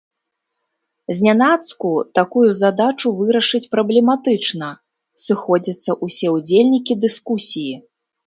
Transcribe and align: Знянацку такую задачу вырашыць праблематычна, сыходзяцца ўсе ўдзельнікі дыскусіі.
Знянацку 1.17 1.89
такую 2.19 2.45
задачу 2.61 3.11
вырашыць 3.19 3.61
праблематычна, 3.75 4.69
сыходзяцца 5.27 5.91
ўсе 6.07 6.27
ўдзельнікі 6.39 6.93
дыскусіі. 7.05 7.73